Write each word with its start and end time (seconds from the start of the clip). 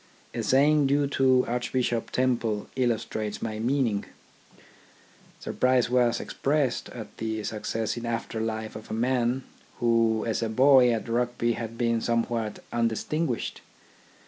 A 0.33 0.41
saying 0.41 0.87
due 0.87 1.05
to 1.05 1.45
Archbishop 1.47 2.09
Temple 2.09 2.67
illustrates 2.75 3.39
my 3.39 3.59
meaning. 3.59 4.05
Surprise 5.39 5.91
was 5.91 6.19
expressed 6.19 6.89
at 6.89 7.15
the 7.17 7.43
success 7.43 7.95
in 7.97 8.07
after 8.07 8.39
life 8.41 8.75
of 8.75 8.89
a 8.89 8.95
man, 8.95 9.43
who 9.77 10.25
as 10.25 10.41
a 10.41 10.49
boy 10.49 10.91
at 10.91 11.07
Rugby 11.07 11.53
had 11.53 11.77
been 11.77 12.01
somewhat 12.01 12.63
undistinguished. 12.73 13.61